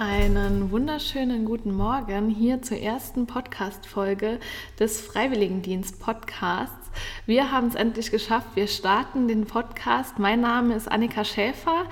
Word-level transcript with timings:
einen 0.00 0.70
wunderschönen 0.70 1.44
guten 1.44 1.74
Morgen 1.74 2.30
hier 2.30 2.62
zur 2.62 2.78
ersten 2.78 3.26
Podcast-Folge 3.26 4.40
des 4.78 4.98
Freiwilligendienst-Podcasts. 4.98 6.90
Wir 7.26 7.52
haben 7.52 7.66
es 7.66 7.74
endlich 7.74 8.10
geschafft. 8.10 8.46
Wir 8.54 8.66
starten 8.66 9.28
den 9.28 9.44
Podcast. 9.44 10.18
Mein 10.18 10.40
Name 10.40 10.74
ist 10.74 10.90
Annika 10.90 11.22
Schäfer. 11.22 11.84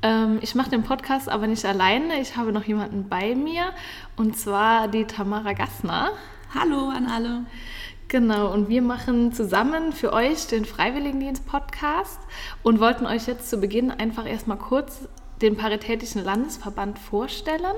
Ähm, 0.00 0.38
ich 0.40 0.54
mache 0.54 0.70
den 0.70 0.84
Podcast 0.84 1.28
aber 1.28 1.46
nicht 1.46 1.66
alleine. 1.66 2.18
Ich 2.22 2.38
habe 2.38 2.50
noch 2.50 2.64
jemanden 2.64 3.10
bei 3.10 3.34
mir 3.34 3.72
und 4.16 4.38
zwar 4.38 4.88
die 4.88 5.04
Tamara 5.04 5.52
Gassner. 5.52 6.12
Hallo 6.54 6.88
an 6.88 7.08
alle. 7.08 7.44
Genau, 8.08 8.50
und 8.54 8.70
wir 8.70 8.80
machen 8.80 9.34
zusammen 9.34 9.92
für 9.92 10.14
euch 10.14 10.46
den 10.46 10.64
Freiwilligendienst-Podcast 10.64 12.20
und 12.62 12.80
wollten 12.80 13.04
euch 13.04 13.26
jetzt 13.26 13.50
zu 13.50 13.58
Beginn 13.58 13.90
einfach 13.90 14.26
erstmal 14.26 14.56
kurz 14.56 15.06
den 15.42 15.56
Paritätischen 15.56 16.24
Landesverband 16.24 16.98
vorstellen? 16.98 17.76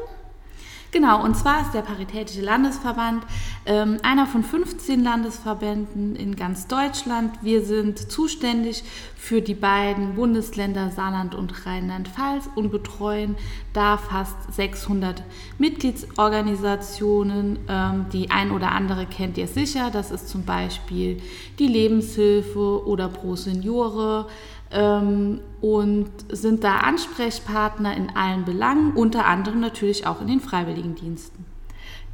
Genau, 0.93 1.25
und 1.25 1.34
zwar 1.34 1.62
ist 1.62 1.73
der 1.73 1.80
Paritätische 1.80 2.43
Landesverband 2.43 3.25
ähm, 3.65 3.97
einer 4.02 4.27
von 4.27 4.45
15 4.45 5.02
Landesverbänden 5.02 6.15
in 6.16 6.37
ganz 6.37 6.66
Deutschland. 6.66 7.33
Wir 7.41 7.65
sind 7.65 8.12
zuständig 8.12 8.85
für 9.16 9.41
die 9.41 9.55
beiden 9.55 10.16
Bundesländer 10.16 10.91
Saarland 10.91 11.35
und 11.35 11.65
Rheinland-Pfalz 11.65 12.51
und 12.57 12.71
betreuen 12.71 13.37
da 13.73 13.97
fast 13.97 14.37
600 14.52 15.23
Mitgliedsorganisationen. 15.57 17.60
Ähm, 17.71 18.05
die 18.13 18.30
ein 18.30 18.51
oder 18.51 18.73
andere 18.73 19.07
kennt 19.07 19.38
ihr 19.38 19.49
sicher. 19.49 19.88
Das 19.91 20.10
ist 20.10 20.29
zum 20.29 20.45
Beispiel 20.45 21.23
die 21.59 21.69
Lebenshilfe 21.69 22.87
oder 22.87 23.09
Pro 23.09 23.35
Seniore 23.35 24.26
ähm, 24.73 25.40
und 25.60 26.10
sind 26.28 26.65
da 26.65 26.78
Ansprechpartner 26.78 27.96
in 27.96 28.16
allen 28.16 28.45
Belangen, 28.45 28.92
unter 28.92 29.26
anderem 29.26 29.60
natürlich 29.60 30.06
auch 30.06 30.20
in 30.20 30.26
den 30.26 30.40
Freiwilligendiensten. 30.40 31.52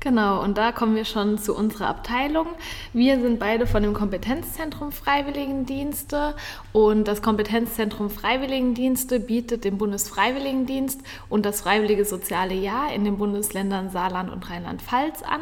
Genau, 0.01 0.41
und 0.45 0.57
da 0.59 0.71
kommen 0.71 0.95
wir 0.95 1.05
schon 1.05 1.39
zu 1.39 1.57
unserer 1.57 1.89
Abteilung. 1.89 2.47
Wir 2.93 3.21
sind 3.21 3.41
beide 3.41 3.67
von 3.67 3.83
dem 3.83 3.95
Kompetenzzentrum 3.95 4.93
Freiwilligendienste 4.93 6.37
und 6.73 7.09
das 7.09 7.21
Kompetenzzentrum 7.21 8.09
Freiwilligendienste 8.09 9.19
bietet 9.19 9.65
den 9.65 9.77
Bundesfreiwilligendienst 9.77 11.01
und 11.29 11.45
das 11.45 11.63
Freiwillige 11.63 12.05
Soziale 12.05 12.55
Jahr 12.55 12.93
in 12.93 13.03
den 13.03 13.19
Bundesländern 13.19 13.91
Saarland 13.91 14.31
und 14.31 14.49
Rheinland-Pfalz 14.49 15.23
an. 15.23 15.41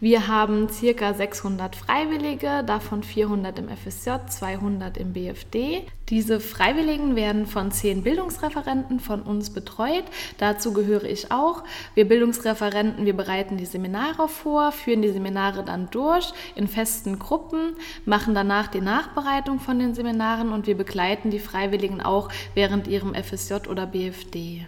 Wir 0.00 0.28
haben 0.28 0.70
circa 0.70 1.12
600 1.12 1.76
Freiwillige, 1.76 2.64
davon 2.64 3.02
400 3.02 3.58
im 3.58 3.68
FSJ, 3.68 4.12
200 4.28 4.96
im 4.96 5.12
BFD. 5.12 5.82
Diese 6.10 6.40
Freiwilligen 6.40 7.14
werden 7.14 7.46
von 7.46 7.70
zehn 7.70 8.02
Bildungsreferenten 8.02 8.98
von 8.98 9.22
uns 9.22 9.50
betreut. 9.50 10.02
Dazu 10.38 10.72
gehöre 10.72 11.04
ich 11.04 11.30
auch. 11.30 11.62
Wir 11.94 12.08
Bildungsreferenten, 12.08 13.06
wir 13.06 13.16
bereiten 13.16 13.56
die 13.56 13.64
Seminare 13.64 14.28
vor, 14.28 14.72
führen 14.72 15.02
die 15.02 15.12
Seminare 15.12 15.64
dann 15.64 15.88
durch 15.90 16.32
in 16.56 16.66
festen 16.66 17.20
Gruppen, 17.20 17.76
machen 18.04 18.34
danach 18.34 18.66
die 18.66 18.80
Nachbereitung 18.80 19.60
von 19.60 19.78
den 19.78 19.94
Seminaren 19.94 20.52
und 20.52 20.66
wir 20.66 20.76
begleiten 20.76 21.30
die 21.30 21.38
Freiwilligen 21.38 22.00
auch 22.00 22.28
während 22.54 22.88
ihrem 22.88 23.14
FSJ 23.14 23.68
oder 23.68 23.86
BFD. 23.86 24.66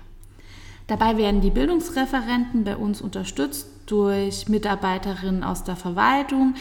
Dabei 0.86 1.16
werden 1.16 1.40
die 1.40 1.50
Bildungsreferenten 1.50 2.62
bei 2.62 2.76
uns 2.76 3.00
unterstützt 3.00 3.81
durch 3.86 4.48
Mitarbeiterinnen 4.48 5.44
aus 5.44 5.64
der 5.64 5.76
Verwaltung, 5.76 6.54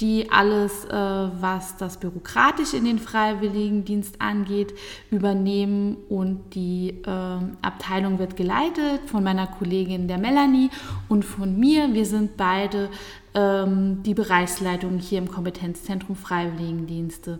die 0.00 0.30
alles, 0.30 0.84
äh, 0.84 0.92
was 0.92 1.76
das 1.76 1.98
bürokratisch 1.98 2.74
in 2.74 2.84
den 2.84 2.98
Freiwilligendienst 2.98 4.20
angeht, 4.20 4.74
übernehmen. 5.10 5.96
Und 6.08 6.54
die 6.54 6.90
äh, 7.04 7.38
Abteilung 7.62 8.18
wird 8.18 8.36
geleitet 8.36 9.00
von 9.06 9.24
meiner 9.24 9.46
Kollegin 9.46 10.08
der 10.08 10.18
Melanie 10.18 10.70
und 11.08 11.24
von 11.24 11.58
mir. 11.58 11.92
Wir 11.94 12.06
sind 12.06 12.36
beide 12.36 12.90
ähm, 13.34 14.02
die 14.02 14.14
Bereichsleitung 14.14 14.98
hier 14.98 15.18
im 15.18 15.30
Kompetenzzentrum 15.30 16.16
Freiwilligendienste. 16.16 17.38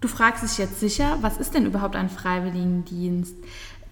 Du 0.00 0.08
fragst 0.08 0.42
dich 0.42 0.58
jetzt 0.58 0.80
sicher, 0.80 1.16
was 1.22 1.38
ist 1.38 1.54
denn 1.54 1.64
überhaupt 1.64 1.96
ein 1.96 2.10
Freiwilligendienst? 2.10 3.36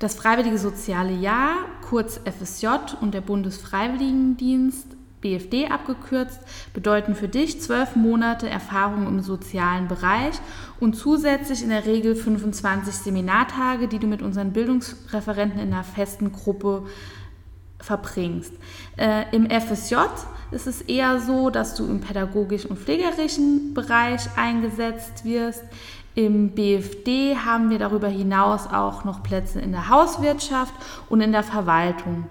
Das 0.02 0.16
Freiwillige 0.16 0.58
Soziale 0.58 1.12
Jahr, 1.12 1.58
kurz 1.88 2.18
FSJ 2.24 2.66
und 3.00 3.14
der 3.14 3.20
Bundesfreiwilligendienst, 3.20 4.96
BFD 5.20 5.68
abgekürzt, 5.68 6.40
bedeuten 6.74 7.14
für 7.14 7.28
dich 7.28 7.60
zwölf 7.60 7.94
Monate 7.94 8.48
Erfahrung 8.48 9.06
im 9.06 9.20
sozialen 9.20 9.86
Bereich 9.86 10.34
und 10.80 10.96
zusätzlich 10.96 11.62
in 11.62 11.68
der 11.68 11.86
Regel 11.86 12.16
25 12.16 12.92
Seminartage, 12.92 13.86
die 13.86 14.00
du 14.00 14.08
mit 14.08 14.22
unseren 14.22 14.52
Bildungsreferenten 14.52 15.60
in 15.60 15.72
einer 15.72 15.84
festen 15.84 16.32
Gruppe 16.32 16.82
verbringst. 17.78 18.54
Äh, 18.96 19.24
Im 19.30 19.48
FSJ 19.48 19.94
ist 20.50 20.66
es 20.66 20.82
eher 20.82 21.20
so, 21.20 21.48
dass 21.50 21.76
du 21.76 21.86
im 21.86 22.00
pädagogischen 22.00 22.70
und 22.70 22.80
pflegerischen 22.80 23.72
Bereich 23.72 24.22
eingesetzt 24.36 25.24
wirst. 25.24 25.62
Im 26.14 26.50
BFD 26.50 27.36
haben 27.36 27.70
wir 27.70 27.78
darüber 27.78 28.08
hinaus 28.08 28.66
auch 28.66 29.04
noch 29.04 29.22
Plätze 29.22 29.60
in 29.60 29.72
der 29.72 29.88
Hauswirtschaft 29.88 30.74
und 31.08 31.22
in 31.22 31.32
der 31.32 31.42
Verwaltung. 31.42 32.26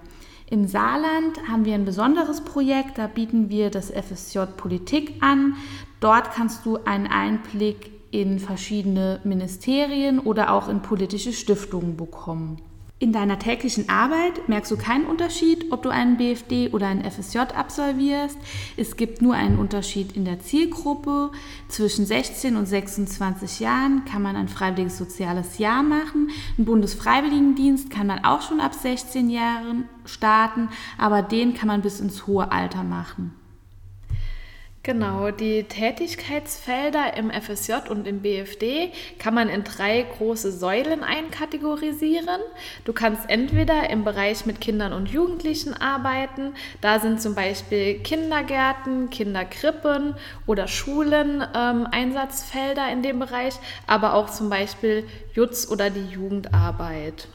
Im 0.48 0.68
Saarland 0.68 1.48
haben 1.48 1.64
wir 1.64 1.74
ein 1.74 1.84
besonderes 1.84 2.42
Projekt, 2.42 2.98
da 2.98 3.06
bieten 3.06 3.48
wir 3.48 3.70
das 3.70 3.90
FSJ 3.90 4.40
Politik 4.56 5.14
an. 5.20 5.56
Dort 5.98 6.30
kannst 6.32 6.66
du 6.66 6.78
einen 6.84 7.06
Einblick 7.06 7.90
in 8.12 8.38
verschiedene 8.38 9.20
Ministerien 9.24 10.20
oder 10.20 10.52
auch 10.52 10.68
in 10.68 10.82
politische 10.82 11.32
Stiftungen 11.32 11.96
bekommen. 11.96 12.60
In 13.02 13.10
deiner 13.10 13.40
täglichen 13.40 13.88
Arbeit 13.88 14.48
merkst 14.48 14.70
du 14.70 14.76
keinen 14.76 15.06
Unterschied, 15.06 15.72
ob 15.72 15.82
du 15.82 15.88
einen 15.88 16.18
BFD 16.18 16.68
oder 16.68 16.86
einen 16.86 17.02
FSJ 17.02 17.38
absolvierst. 17.38 18.38
Es 18.76 18.94
gibt 18.94 19.20
nur 19.20 19.34
einen 19.34 19.58
Unterschied 19.58 20.12
in 20.12 20.24
der 20.24 20.38
Zielgruppe. 20.38 21.32
Zwischen 21.66 22.06
16 22.06 22.54
und 22.54 22.66
26 22.66 23.58
Jahren 23.58 24.04
kann 24.04 24.22
man 24.22 24.36
ein 24.36 24.46
freiwilliges 24.46 24.98
soziales 24.98 25.58
Jahr 25.58 25.82
machen. 25.82 26.30
Ein 26.56 26.64
Bundesfreiwilligendienst 26.64 27.90
kann 27.90 28.06
man 28.06 28.24
auch 28.24 28.42
schon 28.42 28.60
ab 28.60 28.72
16 28.72 29.30
Jahren 29.30 29.88
starten, 30.04 30.68
aber 30.96 31.22
den 31.22 31.54
kann 31.54 31.66
man 31.66 31.82
bis 31.82 31.98
ins 31.98 32.28
hohe 32.28 32.52
Alter 32.52 32.84
machen. 32.84 33.34
Genau, 34.84 35.30
die 35.30 35.62
Tätigkeitsfelder 35.62 37.16
im 37.16 37.30
FSJ 37.30 37.88
und 37.88 38.04
im 38.04 38.20
BFD 38.20 38.90
kann 39.20 39.32
man 39.32 39.48
in 39.48 39.62
drei 39.62 40.02
große 40.02 40.50
Säulen 40.50 41.04
einkategorisieren. 41.04 42.40
Du 42.84 42.92
kannst 42.92 43.30
entweder 43.30 43.90
im 43.90 44.02
Bereich 44.02 44.44
mit 44.44 44.60
Kindern 44.60 44.92
und 44.92 45.08
Jugendlichen 45.08 45.72
arbeiten, 45.72 46.54
da 46.80 46.98
sind 46.98 47.22
zum 47.22 47.36
Beispiel 47.36 48.00
Kindergärten, 48.00 49.08
Kinderkrippen 49.10 50.16
oder 50.48 50.66
Schulen 50.66 51.44
ähm, 51.54 51.86
Einsatzfelder 51.88 52.90
in 52.90 53.02
dem 53.02 53.20
Bereich, 53.20 53.54
aber 53.86 54.14
auch 54.14 54.30
zum 54.30 54.50
Beispiel 54.50 55.06
Jutz 55.32 55.68
oder 55.70 55.90
die 55.90 56.08
Jugendarbeit. 56.08 57.28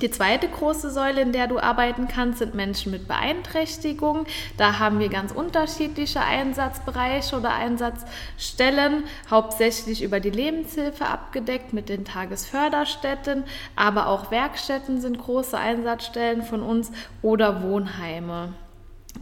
Die 0.00 0.10
zweite 0.10 0.48
große 0.48 0.90
Säule, 0.90 1.20
in 1.20 1.32
der 1.32 1.48
du 1.48 1.58
arbeiten 1.58 2.08
kannst, 2.08 2.38
sind 2.38 2.54
Menschen 2.54 2.92
mit 2.92 3.06
Beeinträchtigung. 3.06 4.26
Da 4.56 4.78
haben 4.78 4.98
wir 4.98 5.10
ganz 5.10 5.32
unterschiedliche 5.32 6.20
Einsatzbereiche 6.20 7.36
oder 7.36 7.54
Einsatzstellen, 7.54 9.04
hauptsächlich 9.30 10.02
über 10.02 10.18
die 10.18 10.30
Lebenshilfe 10.30 11.04
abgedeckt 11.04 11.74
mit 11.74 11.90
den 11.90 12.06
Tagesförderstätten, 12.06 13.44
aber 13.76 14.06
auch 14.06 14.30
Werkstätten 14.30 15.00
sind 15.00 15.18
große 15.18 15.58
Einsatzstellen 15.58 16.42
von 16.42 16.62
uns 16.62 16.90
oder 17.20 17.62
Wohnheime. 17.62 18.54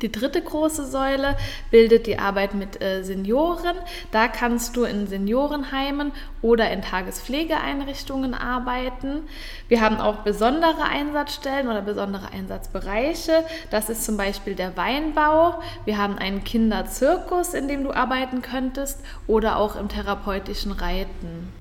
Die 0.03 0.11
dritte 0.11 0.41
große 0.41 0.87
Säule 0.87 1.37
bildet 1.71 2.07
die 2.07 2.19
Arbeit 2.19 2.55
mit 2.55 2.81
äh, 2.81 3.03
Senioren. 3.03 3.77
Da 4.13 4.29
kannst 4.29 4.77
du 4.77 4.85
in 4.85 5.07
Seniorenheimen 5.07 6.13
oder 6.43 6.71
in 6.71 6.81
Tagespflegeeinrichtungen 6.81 8.33
arbeiten. 8.33 9.25
Wir 9.69 9.83
haben 9.83 9.99
auch 9.99 10.17
besondere 10.17 10.85
Einsatzstellen 10.85 11.69
oder 11.69 11.83
besondere 11.83 12.33
Einsatzbereiche. 12.33 13.45
Das 13.71 13.91
ist 13.91 14.05
zum 14.05 14.17
Beispiel 14.17 14.55
der 14.55 14.77
Weinbau. 14.77 15.61
Wir 15.85 15.99
haben 15.99 16.17
einen 16.17 16.45
Kinderzirkus, 16.45 17.53
in 17.53 17.69
dem 17.69 17.85
du 17.85 17.93
arbeiten 17.93 18.41
könntest 18.41 19.01
oder 19.27 19.57
auch 19.57 19.77
im 19.77 19.89
therapeutischen 19.89 20.73
Reiten. 20.73 21.53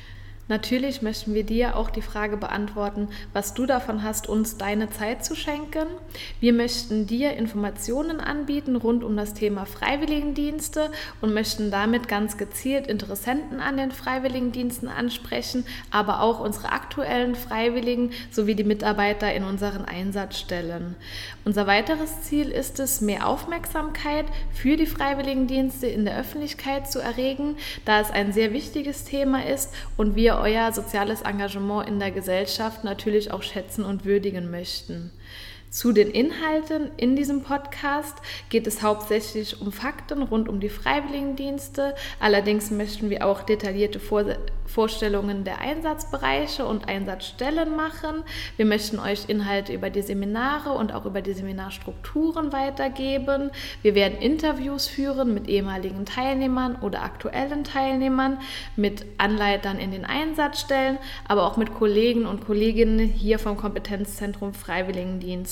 Natürlich 0.49 1.03
möchten 1.03 1.35
wir 1.35 1.43
dir 1.43 1.77
auch 1.77 1.91
die 1.91 2.01
Frage 2.01 2.35
beantworten, 2.35 3.09
was 3.33 3.53
du 3.53 3.67
davon 3.67 4.01
hast, 4.01 4.27
uns 4.27 4.57
deine 4.57 4.89
Zeit 4.89 5.23
zu 5.23 5.35
schenken. 5.35 5.85
Wir 6.39 6.53
möchten 6.53 7.05
dir 7.05 7.33
Informationen 7.33 8.19
anbieten 8.19 8.75
rund 8.75 9.03
um 9.03 9.15
das 9.15 9.35
Thema 9.35 9.65
Freiwilligendienste 9.65 10.89
und 11.21 11.35
möchten 11.35 11.69
damit 11.69 12.07
ganz 12.07 12.39
gezielt 12.39 12.87
Interessenten 12.87 13.59
an 13.59 13.77
den 13.77 13.91
Freiwilligendiensten 13.91 14.87
ansprechen, 14.87 15.65
aber 15.91 16.23
auch 16.23 16.39
unsere 16.39 16.71
aktuellen 16.71 17.35
Freiwilligen 17.35 18.09
sowie 18.31 18.55
die 18.55 18.63
Mitarbeiter 18.63 19.31
in 19.31 19.43
unseren 19.43 19.85
Einsatzstellen. 19.85 20.95
Unser 21.45 21.67
weiteres 21.67 22.23
Ziel 22.23 22.49
ist 22.49 22.79
es, 22.79 23.01
mehr 23.01 23.27
Aufmerksamkeit 23.27 24.25
für 24.51 24.77
die 24.77 24.87
Freiwilligendienste 24.87 25.85
in 25.85 26.05
der 26.05 26.17
Öffentlichkeit 26.17 26.91
zu 26.91 26.97
erregen, 26.97 27.55
da 27.85 27.99
es 27.99 28.09
ein 28.09 28.33
sehr 28.33 28.51
wichtiges 28.51 29.03
Thema 29.03 29.45
ist 29.45 29.71
und 29.95 30.15
wir 30.15 30.38
euer 30.39 30.71
soziales 30.71 31.21
Engagement 31.21 31.87
in 31.87 31.99
der 31.99 32.11
Gesellschaft 32.11 32.83
natürlich 32.83 33.31
auch 33.31 33.43
schätzen 33.43 33.85
und 33.85 34.05
würdigen 34.05 34.49
möchten. 34.49 35.11
Zu 35.69 35.91
den 35.91 36.09
Inhalten 36.09 36.89
in 36.97 37.15
diesem 37.15 37.43
Podcast 37.43 38.17
geht 38.49 38.65
es 38.65 38.81
hauptsächlich 38.81 39.61
um 39.61 39.71
Fakten 39.71 40.23
rund 40.23 40.49
um 40.49 40.59
die 40.59 40.69
Freiwilligendienste. 40.69 41.93
Allerdings 42.19 42.71
möchten 42.71 43.11
wir 43.11 43.23
auch 43.23 43.43
detaillierte 43.43 43.99
Vor 43.99 44.25
Vorstellungen 44.69 45.43
der 45.43 45.59
Einsatzbereiche 45.59 46.63
und 46.63 46.87
Einsatzstellen 46.87 47.75
machen. 47.75 48.23
Wir 48.55 48.65
möchten 48.65 48.99
euch 48.99 49.27
Inhalte 49.27 49.73
über 49.73 49.89
die 49.89 50.03
Seminare 50.03 50.73
und 50.73 50.93
auch 50.93 51.05
über 51.05 51.21
die 51.23 51.33
Seminarstrukturen 51.33 52.53
weitergeben. 52.53 53.49
Wir 53.81 53.95
werden 53.95 54.19
Interviews 54.19 54.87
führen 54.87 55.33
mit 55.33 55.47
ehemaligen 55.47 56.05
Teilnehmern 56.05 56.75
oder 56.81 57.01
aktuellen 57.01 57.63
Teilnehmern, 57.63 58.37
mit 58.75 59.05
Anleitern 59.17 59.79
in 59.79 59.89
den 59.89 60.05
Einsatzstellen, 60.05 60.99
aber 61.27 61.47
auch 61.47 61.57
mit 61.57 61.73
Kollegen 61.73 62.27
und 62.27 62.45
Kolleginnen 62.45 62.99
hier 62.99 63.39
vom 63.39 63.57
Kompetenzzentrum 63.57 64.53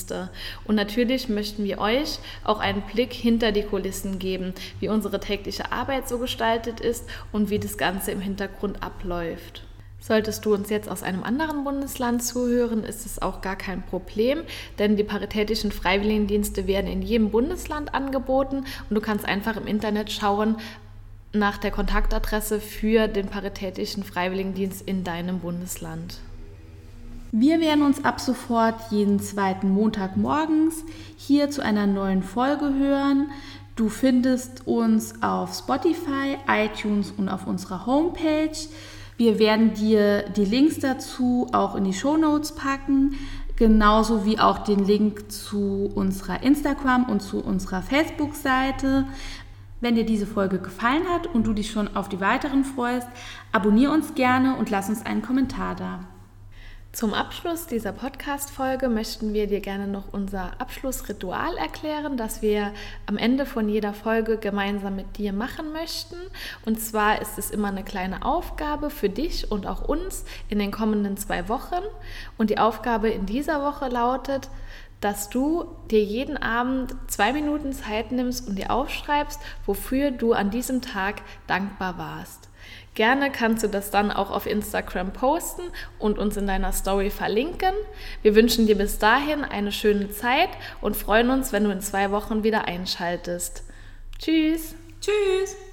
Freiwilligendienste. 0.07 0.29
Und 0.65 0.75
natürlich 0.75 1.29
möchten 1.29 1.63
wir 1.63 1.79
euch 1.79 2.19
auch 2.43 2.59
einen 2.59 2.81
Blick 2.81 3.13
hinter 3.13 3.51
die 3.51 3.63
Kulissen 3.63 4.19
geben, 4.19 4.53
wie 4.79 4.89
unsere 4.89 5.19
tägliche 5.19 5.71
Arbeit 5.71 6.07
so 6.07 6.19
gestaltet 6.19 6.79
ist 6.79 7.05
und 7.31 7.49
wie 7.49 7.59
das 7.59 7.77
Ganze 7.77 8.11
im 8.11 8.21
Hintergrund 8.21 8.83
abläuft. 8.83 9.63
Solltest 9.99 10.45
du 10.45 10.53
uns 10.53 10.69
jetzt 10.69 10.89
aus 10.89 11.03
einem 11.03 11.23
anderen 11.23 11.63
Bundesland 11.63 12.23
zuhören, 12.23 12.83
ist 12.83 13.05
es 13.05 13.21
auch 13.21 13.41
gar 13.41 13.57
kein 13.57 13.83
Problem, 13.83 14.43
denn 14.79 14.95
die 14.95 15.03
paritätischen 15.03 15.71
Freiwilligendienste 15.71 16.65
werden 16.65 16.89
in 16.89 17.01
jedem 17.01 17.31
Bundesland 17.31 17.93
angeboten 17.93 18.63
und 18.89 18.95
du 18.95 19.01
kannst 19.01 19.25
einfach 19.25 19.57
im 19.57 19.67
Internet 19.67 20.11
schauen 20.11 20.57
nach 21.33 21.57
der 21.57 21.71
Kontaktadresse 21.71 22.61
für 22.61 23.07
den 23.07 23.27
paritätischen 23.27 24.03
Freiwilligendienst 24.03 24.81
in 24.87 25.03
deinem 25.03 25.39
Bundesland. 25.39 26.19
Wir 27.31 27.59
werden 27.59 27.83
uns 27.83 28.05
ab 28.05 28.21
sofort 28.21 28.75
jeden 28.89 29.19
zweiten 29.19 29.69
Montag 29.69 30.15
morgens 30.15 30.85
hier 31.17 31.49
zu 31.49 31.61
einer 31.61 31.85
neuen 31.85 32.23
Folge 32.23 32.73
hören. 32.73 33.31
Du 33.75 33.89
findest 33.89 34.65
uns 34.65 35.21
auf 35.21 35.53
Spotify, 35.53 36.37
iTunes 36.47 37.11
und 37.11 37.27
auf 37.27 37.45
unserer 37.45 37.85
Homepage. 37.85 38.57
Wir 39.17 39.39
werden 39.39 39.73
dir 39.73 40.23
die 40.29 40.45
Links 40.45 40.79
dazu 40.79 41.47
auch 41.51 41.75
in 41.75 41.83
die 41.83 41.93
Show 41.93 42.15
Notes 42.15 42.55
packen, 42.55 43.15
genauso 43.57 44.25
wie 44.25 44.39
auch 44.39 44.59
den 44.59 44.85
Link 44.85 45.29
zu 45.29 45.91
unserer 45.93 46.43
Instagram 46.43 47.09
und 47.09 47.21
zu 47.21 47.43
unserer 47.43 47.81
Facebook-Seite. 47.81 49.05
Wenn 49.81 49.95
dir 49.95 50.05
diese 50.05 50.27
Folge 50.27 50.59
gefallen 50.59 51.03
hat 51.13 51.27
und 51.27 51.45
du 51.45 51.51
dich 51.51 51.71
schon 51.71 51.93
auf 51.93 52.07
die 52.07 52.21
weiteren 52.21 52.63
freust, 52.63 53.07
abonniere 53.51 53.91
uns 53.91 54.15
gerne 54.15 54.55
und 54.55 54.69
lass 54.69 54.87
uns 54.87 55.05
einen 55.05 55.21
Kommentar 55.21 55.75
da. 55.75 55.99
Zum 56.93 57.13
Abschluss 57.13 57.67
dieser 57.67 57.91
Podcast-Folge 57.91 58.89
möchten 58.89 59.33
wir 59.33 59.45
dir 59.45 59.59
gerne 59.59 59.87
noch 59.87 60.13
unser 60.13 60.59
Abschlussritual 60.59 61.55
erklären, 61.57 62.17
das 62.17 62.41
wir 62.41 62.73
am 63.05 63.17
Ende 63.17 63.45
von 63.45 63.69
jeder 63.69 63.93
Folge 63.93 64.37
gemeinsam 64.37 64.95
mit 64.95 65.17
dir 65.17 65.31
machen 65.31 65.73
möchten. 65.73 66.15
Und 66.65 66.79
zwar 66.79 67.21
ist 67.21 67.37
es 67.37 67.51
immer 67.51 67.67
eine 67.67 67.83
kleine 67.83 68.25
Aufgabe 68.25 68.89
für 68.89 69.09
dich 69.09 69.51
und 69.51 69.67
auch 69.67 69.87
uns 69.87 70.25
in 70.49 70.57
den 70.57 70.71
kommenden 70.71 71.17
zwei 71.17 71.49
Wochen. 71.49 71.83
Und 72.37 72.49
die 72.49 72.57
Aufgabe 72.57 73.09
in 73.09 73.27
dieser 73.27 73.61
Woche 73.61 73.89
lautet, 73.89 74.49
dass 75.01 75.29
du 75.29 75.65
dir 75.91 76.03
jeden 76.03 76.37
Abend 76.37 76.95
zwei 77.07 77.33
Minuten 77.33 77.73
Zeit 77.73 78.11
nimmst 78.11 78.47
und 78.47 78.57
dir 78.57 78.71
aufschreibst, 78.71 79.39
wofür 79.65 80.11
du 80.11 80.33
an 80.33 80.49
diesem 80.49 80.81
Tag 80.81 81.21
dankbar 81.45 81.97
warst. 81.97 82.49
Gerne 82.95 83.31
kannst 83.31 83.63
du 83.63 83.67
das 83.67 83.91
dann 83.91 84.11
auch 84.11 84.31
auf 84.31 84.47
Instagram 84.47 85.13
posten 85.13 85.61
und 85.99 86.17
uns 86.17 86.35
in 86.35 86.47
deiner 86.47 86.71
Story 86.71 87.11
verlinken. 87.11 87.73
Wir 88.23 88.33
wünschen 88.33 88.65
dir 88.65 88.75
bis 88.75 88.97
dahin 88.97 89.43
eine 89.43 89.71
schöne 89.71 90.09
Zeit 90.09 90.49
und 90.81 90.97
freuen 90.97 91.29
uns, 91.29 91.53
wenn 91.53 91.63
du 91.63 91.69
in 91.69 91.81
zwei 91.81 92.09
Wochen 92.09 92.43
wieder 92.43 92.65
einschaltest. 92.65 93.63
Tschüss. 94.17 94.73
Tschüss. 94.99 95.66